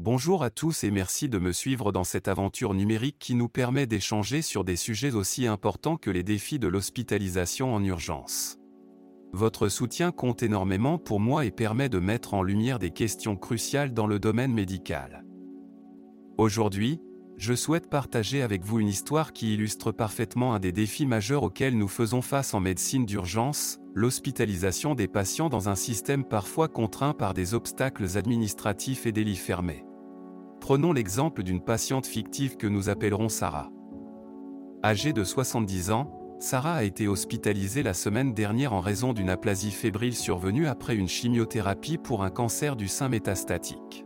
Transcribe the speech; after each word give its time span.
Bonjour 0.00 0.44
à 0.44 0.50
tous 0.50 0.84
et 0.84 0.92
merci 0.92 1.28
de 1.28 1.40
me 1.40 1.50
suivre 1.50 1.90
dans 1.90 2.04
cette 2.04 2.28
aventure 2.28 2.72
numérique 2.72 3.16
qui 3.18 3.34
nous 3.34 3.48
permet 3.48 3.88
d'échanger 3.88 4.42
sur 4.42 4.62
des 4.62 4.76
sujets 4.76 5.12
aussi 5.12 5.48
importants 5.48 5.96
que 5.96 6.08
les 6.08 6.22
défis 6.22 6.60
de 6.60 6.68
l'hospitalisation 6.68 7.74
en 7.74 7.82
urgence. 7.82 8.60
Votre 9.32 9.68
soutien 9.68 10.12
compte 10.12 10.44
énormément 10.44 10.98
pour 10.98 11.18
moi 11.18 11.44
et 11.46 11.50
permet 11.50 11.88
de 11.88 11.98
mettre 11.98 12.34
en 12.34 12.44
lumière 12.44 12.78
des 12.78 12.92
questions 12.92 13.34
cruciales 13.34 13.92
dans 13.92 14.06
le 14.06 14.20
domaine 14.20 14.52
médical. 14.52 15.24
Aujourd'hui, 16.36 17.00
je 17.36 17.54
souhaite 17.54 17.90
partager 17.90 18.42
avec 18.42 18.64
vous 18.64 18.78
une 18.78 18.86
histoire 18.86 19.32
qui 19.32 19.54
illustre 19.54 19.90
parfaitement 19.90 20.54
un 20.54 20.60
des 20.60 20.70
défis 20.70 21.06
majeurs 21.06 21.42
auxquels 21.42 21.76
nous 21.76 21.88
faisons 21.88 22.22
face 22.22 22.54
en 22.54 22.60
médecine 22.60 23.04
d'urgence, 23.04 23.80
l'hospitalisation 23.94 24.94
des 24.94 25.08
patients 25.08 25.48
dans 25.48 25.68
un 25.68 25.74
système 25.74 26.24
parfois 26.24 26.68
contraint 26.68 27.14
par 27.14 27.34
des 27.34 27.54
obstacles 27.54 28.16
administratifs 28.16 29.04
et 29.04 29.12
des 29.12 29.24
lits 29.24 29.34
fermés. 29.34 29.84
Prenons 30.68 30.92
l'exemple 30.92 31.44
d'une 31.44 31.62
patiente 31.62 32.04
fictive 32.04 32.58
que 32.58 32.66
nous 32.66 32.90
appellerons 32.90 33.30
Sarah. 33.30 33.70
Âgée 34.84 35.14
de 35.14 35.24
70 35.24 35.90
ans, 35.92 36.36
Sarah 36.40 36.74
a 36.74 36.82
été 36.82 37.08
hospitalisée 37.08 37.82
la 37.82 37.94
semaine 37.94 38.34
dernière 38.34 38.74
en 38.74 38.80
raison 38.80 39.14
d'une 39.14 39.30
aplasie 39.30 39.70
fébrile 39.70 40.14
survenue 40.14 40.66
après 40.66 40.94
une 40.94 41.08
chimiothérapie 41.08 41.96
pour 41.96 42.22
un 42.22 42.28
cancer 42.28 42.76
du 42.76 42.86
sein 42.86 43.08
métastatique. 43.08 44.04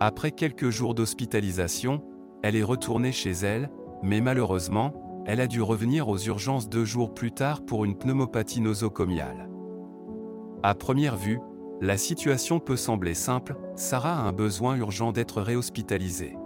Après 0.00 0.32
quelques 0.32 0.70
jours 0.70 0.96
d'hospitalisation, 0.96 2.02
elle 2.42 2.56
est 2.56 2.64
retournée 2.64 3.12
chez 3.12 3.30
elle, 3.30 3.70
mais 4.02 4.20
malheureusement, 4.20 5.22
elle 5.26 5.40
a 5.40 5.46
dû 5.46 5.62
revenir 5.62 6.08
aux 6.08 6.18
urgences 6.18 6.68
deux 6.68 6.84
jours 6.84 7.14
plus 7.14 7.30
tard 7.30 7.64
pour 7.64 7.84
une 7.84 7.96
pneumopathie 7.96 8.62
nosocomiale. 8.62 9.48
À 10.64 10.74
première 10.74 11.16
vue, 11.16 11.38
la 11.80 11.96
situation 11.96 12.60
peut 12.60 12.76
sembler 12.76 13.14
simple, 13.14 13.56
Sarah 13.74 14.20
a 14.20 14.22
un 14.28 14.32
besoin 14.32 14.76
urgent 14.76 15.12
d'être 15.12 15.40
réhospitalisée. 15.40 16.36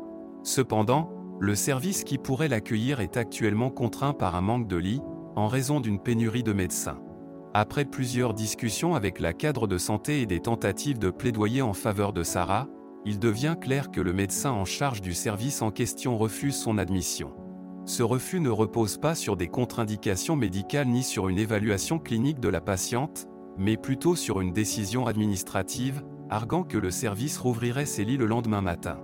Cependant, 0.44 1.10
le 1.40 1.56
service 1.56 2.04
qui 2.04 2.18
pourrait 2.18 2.48
l'accueillir 2.48 3.00
est 3.00 3.16
actuellement 3.16 3.70
contraint 3.70 4.12
par 4.12 4.36
un 4.36 4.40
manque 4.40 4.68
de 4.68 4.76
lits, 4.76 5.02
en 5.34 5.48
raison 5.48 5.80
d'une 5.80 5.98
pénurie 5.98 6.44
de 6.44 6.52
médecins. 6.52 7.00
Après 7.52 7.84
plusieurs 7.84 8.34
discussions 8.34 8.94
avec 8.94 9.18
la 9.18 9.32
cadre 9.32 9.66
de 9.66 9.76
santé 9.76 10.20
et 10.20 10.26
des 10.26 10.40
tentatives 10.40 11.00
de 11.00 11.10
plaidoyer 11.10 11.62
en 11.62 11.72
faveur 11.72 12.12
de 12.12 12.22
Sarah, 12.22 12.68
il 13.04 13.18
devient 13.18 13.56
clair 13.60 13.90
que 13.90 14.00
le 14.00 14.12
médecin 14.12 14.52
en 14.52 14.64
charge 14.64 15.00
du 15.00 15.14
service 15.14 15.62
en 15.62 15.72
question 15.72 16.16
refuse 16.16 16.56
son 16.56 16.78
admission. 16.78 17.32
Ce 17.86 18.02
refus 18.02 18.40
ne 18.40 18.50
repose 18.50 18.98
pas 18.98 19.14
sur 19.14 19.36
des 19.36 19.48
contre-indications 19.48 20.36
médicales 20.36 20.88
ni 20.88 21.02
sur 21.02 21.28
une 21.28 21.38
évaluation 21.38 21.98
clinique 21.98 22.40
de 22.40 22.48
la 22.48 22.60
patiente, 22.60 23.28
mais 23.58 23.76
plutôt 23.76 24.16
sur 24.16 24.40
une 24.40 24.52
décision 24.52 25.06
administrative, 25.06 26.02
arguant 26.30 26.64
que 26.64 26.78
le 26.78 26.90
service 26.90 27.38
rouvrirait 27.38 27.86
ses 27.86 28.04
lits 28.04 28.16
le 28.16 28.26
lendemain 28.26 28.60
matin. 28.60 28.98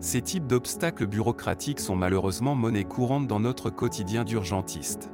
Ces 0.00 0.22
types 0.22 0.46
d'obstacles 0.46 1.06
bureaucratiques 1.06 1.80
sont 1.80 1.96
malheureusement 1.96 2.54
monnaie 2.54 2.84
courante 2.84 3.26
dans 3.26 3.40
notre 3.40 3.70
quotidien 3.70 4.24
d'urgentiste. 4.24 5.10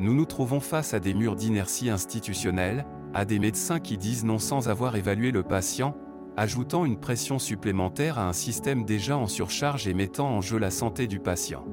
Nous 0.00 0.12
nous 0.12 0.24
trouvons 0.24 0.60
face 0.60 0.92
à 0.92 0.98
des 0.98 1.14
murs 1.14 1.36
d'inertie 1.36 1.88
institutionnelle, 1.88 2.84
à 3.14 3.24
des 3.24 3.38
médecins 3.38 3.78
qui 3.78 3.96
disent 3.96 4.24
non 4.24 4.38
sans 4.38 4.68
avoir 4.68 4.96
évalué 4.96 5.30
le 5.30 5.44
patient, 5.44 5.96
ajoutant 6.36 6.84
une 6.84 6.98
pression 6.98 7.38
supplémentaire 7.38 8.18
à 8.18 8.28
un 8.28 8.32
système 8.32 8.84
déjà 8.84 9.16
en 9.16 9.28
surcharge 9.28 9.86
et 9.86 9.94
mettant 9.94 10.28
en 10.28 10.40
jeu 10.40 10.58
la 10.58 10.70
santé 10.70 11.06
du 11.06 11.20
patient. 11.20 11.64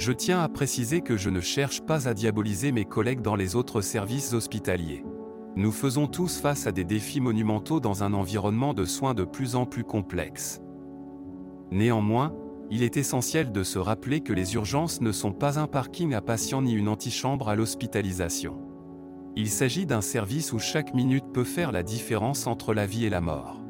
Je 0.00 0.12
tiens 0.12 0.40
à 0.40 0.48
préciser 0.48 1.02
que 1.02 1.18
je 1.18 1.28
ne 1.28 1.42
cherche 1.42 1.82
pas 1.82 2.08
à 2.08 2.14
diaboliser 2.14 2.72
mes 2.72 2.86
collègues 2.86 3.20
dans 3.20 3.36
les 3.36 3.54
autres 3.54 3.82
services 3.82 4.32
hospitaliers. 4.32 5.04
Nous 5.56 5.72
faisons 5.72 6.06
tous 6.06 6.38
face 6.38 6.66
à 6.66 6.72
des 6.72 6.84
défis 6.84 7.20
monumentaux 7.20 7.80
dans 7.80 8.02
un 8.02 8.14
environnement 8.14 8.72
de 8.72 8.86
soins 8.86 9.12
de 9.12 9.24
plus 9.24 9.56
en 9.56 9.66
plus 9.66 9.84
complexe. 9.84 10.62
Néanmoins, 11.70 12.34
il 12.70 12.82
est 12.82 12.96
essentiel 12.96 13.52
de 13.52 13.62
se 13.62 13.78
rappeler 13.78 14.22
que 14.22 14.32
les 14.32 14.54
urgences 14.54 15.02
ne 15.02 15.12
sont 15.12 15.32
pas 15.32 15.58
un 15.58 15.66
parking 15.66 16.14
à 16.14 16.22
patients 16.22 16.62
ni 16.62 16.72
une 16.72 16.88
antichambre 16.88 17.50
à 17.50 17.54
l'hospitalisation. 17.54 18.56
Il 19.36 19.50
s'agit 19.50 19.84
d'un 19.84 20.00
service 20.00 20.54
où 20.54 20.58
chaque 20.58 20.94
minute 20.94 21.30
peut 21.34 21.44
faire 21.44 21.72
la 21.72 21.82
différence 21.82 22.46
entre 22.46 22.72
la 22.72 22.86
vie 22.86 23.04
et 23.04 23.10
la 23.10 23.20
mort. 23.20 23.60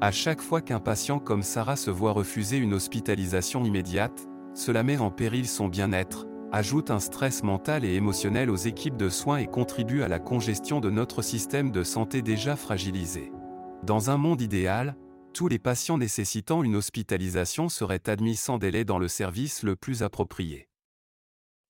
À 0.00 0.12
chaque 0.12 0.40
fois 0.40 0.62
qu'un 0.62 0.80
patient 0.80 1.18
comme 1.18 1.42
Sarah 1.42 1.76
se 1.76 1.90
voit 1.90 2.12
refuser 2.12 2.56
une 2.56 2.72
hospitalisation 2.72 3.66
immédiate, 3.66 4.29
cela 4.54 4.82
met 4.82 4.98
en 4.98 5.10
péril 5.10 5.48
son 5.48 5.68
bien-être, 5.68 6.26
ajoute 6.52 6.90
un 6.90 6.98
stress 6.98 7.42
mental 7.42 7.84
et 7.84 7.94
émotionnel 7.94 8.50
aux 8.50 8.56
équipes 8.56 8.96
de 8.96 9.08
soins 9.08 9.38
et 9.38 9.46
contribue 9.46 10.02
à 10.02 10.08
la 10.08 10.18
congestion 10.18 10.80
de 10.80 10.90
notre 10.90 11.22
système 11.22 11.70
de 11.70 11.84
santé 11.84 12.22
déjà 12.22 12.56
fragilisé. 12.56 13.32
Dans 13.84 14.10
un 14.10 14.16
monde 14.16 14.40
idéal, 14.40 14.96
tous 15.32 15.48
les 15.48 15.58
patients 15.58 15.98
nécessitant 15.98 16.62
une 16.62 16.76
hospitalisation 16.76 17.68
seraient 17.68 18.08
admis 18.08 18.36
sans 18.36 18.58
délai 18.58 18.84
dans 18.84 18.98
le 18.98 19.08
service 19.08 19.62
le 19.62 19.76
plus 19.76 20.02
approprié. 20.02 20.68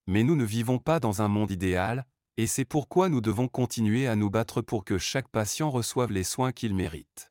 Mais 0.06 0.24
nous 0.24 0.34
ne 0.34 0.44
vivons 0.44 0.78
pas 0.78 0.98
dans 0.98 1.22
un 1.22 1.28
monde 1.28 1.50
idéal, 1.50 2.06
et 2.36 2.46
c'est 2.46 2.64
pourquoi 2.64 3.08
nous 3.10 3.20
devons 3.20 3.48
continuer 3.48 4.08
à 4.08 4.16
nous 4.16 4.30
battre 4.30 4.62
pour 4.62 4.84
que 4.84 4.96
chaque 4.96 5.28
patient 5.28 5.70
reçoive 5.70 6.10
les 6.10 6.24
soins 6.24 6.52
qu'il 6.52 6.74
mérite. 6.74 7.29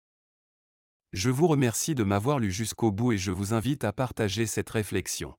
Je 1.11 1.31
vous 1.31 1.47
remercie 1.47 1.95
de 1.95 2.03
m'avoir 2.03 2.37
lu 2.39 2.51
jusqu'au 2.51 2.91
bout 2.91 3.13
et 3.13 3.17
je 3.17 3.31
vous 3.31 3.53
invite 3.53 3.83
à 3.83 3.91
partager 3.91 4.45
cette 4.45 4.69
réflexion. 4.69 5.35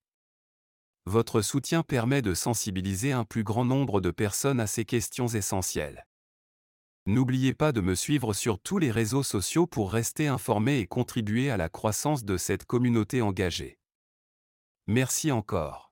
Votre 1.06 1.42
soutien 1.42 1.82
permet 1.82 2.22
de 2.22 2.34
sensibiliser 2.34 3.12
un 3.12 3.25
plus 3.25 3.44
grand 3.44 3.64
nombre 3.64 4.00
de 4.00 4.10
personnes 4.10 4.60
à 4.60 4.66
ces 4.66 4.84
questions 4.84 5.28
essentielles. 5.28 6.06
N'oubliez 7.06 7.54
pas 7.54 7.72
de 7.72 7.81
me 7.81 7.94
suivre 7.94 8.34
sur 8.34 8.58
tous 8.58 8.78
les 8.78 8.91
réseaux 8.91 9.22
sociaux 9.22 9.66
pour 9.66 9.92
rester 9.92 10.26
informé 10.26 10.78
et 10.78 10.86
contribuer 10.86 11.50
à 11.50 11.56
la 11.56 11.69
croissance 11.69 12.25
de 12.25 12.37
cette 12.37 12.64
communauté 12.64 13.22
engagée. 13.22 13.78
Merci 14.87 15.32
encore. 15.32 15.90